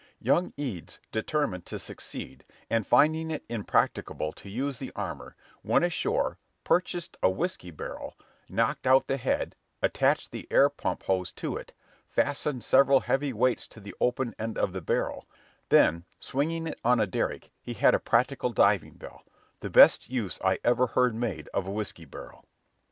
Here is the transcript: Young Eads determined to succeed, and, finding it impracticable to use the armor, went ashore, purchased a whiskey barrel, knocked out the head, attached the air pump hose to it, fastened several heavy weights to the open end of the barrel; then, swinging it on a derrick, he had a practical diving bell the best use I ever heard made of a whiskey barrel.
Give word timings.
Young 0.19 0.51
Eads 0.57 0.97
determined 1.11 1.67
to 1.67 1.77
succeed, 1.77 2.43
and, 2.71 2.87
finding 2.87 3.29
it 3.29 3.43
impracticable 3.49 4.33
to 4.33 4.49
use 4.49 4.79
the 4.79 4.91
armor, 4.95 5.35
went 5.63 5.85
ashore, 5.85 6.39
purchased 6.63 7.17
a 7.21 7.29
whiskey 7.29 7.69
barrel, 7.69 8.17
knocked 8.49 8.87
out 8.87 9.05
the 9.05 9.17
head, 9.17 9.55
attached 9.79 10.31
the 10.31 10.47
air 10.49 10.69
pump 10.71 11.03
hose 11.03 11.31
to 11.33 11.55
it, 11.55 11.73
fastened 12.09 12.63
several 12.63 13.01
heavy 13.01 13.31
weights 13.31 13.67
to 13.67 13.79
the 13.79 13.93
open 14.01 14.33
end 14.39 14.57
of 14.57 14.73
the 14.73 14.81
barrel; 14.81 15.27
then, 15.69 16.05
swinging 16.19 16.65
it 16.65 16.79
on 16.83 16.99
a 16.99 17.05
derrick, 17.05 17.51
he 17.61 17.73
had 17.75 17.93
a 17.93 17.99
practical 17.99 18.49
diving 18.49 18.95
bell 18.95 19.21
the 19.59 19.69
best 19.69 20.09
use 20.09 20.39
I 20.43 20.57
ever 20.63 20.87
heard 20.87 21.13
made 21.13 21.47
of 21.49 21.67
a 21.67 21.71
whiskey 21.71 22.05
barrel. 22.05 22.43